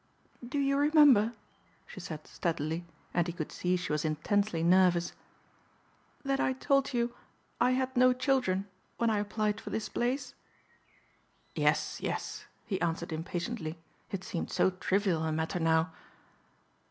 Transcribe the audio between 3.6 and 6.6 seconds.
she was intensely nervous "that I